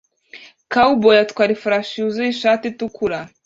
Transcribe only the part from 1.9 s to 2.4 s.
yuzuye